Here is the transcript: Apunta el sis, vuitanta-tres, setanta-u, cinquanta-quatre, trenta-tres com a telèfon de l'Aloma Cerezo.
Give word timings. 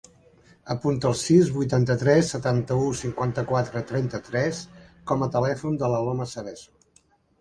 Apunta 0.75 1.09
el 1.09 1.17
sis, 1.23 1.51
vuitanta-tres, 1.57 2.31
setanta-u, 2.35 2.87
cinquanta-quatre, 3.01 3.83
trenta-tres 3.93 4.63
com 5.13 5.27
a 5.27 5.33
telèfon 5.37 5.81
de 5.83 5.91
l'Aloma 5.93 6.29
Cerezo. 6.33 6.75